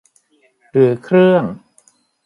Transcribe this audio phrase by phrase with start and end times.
[0.71, 1.43] หรือเครื่อง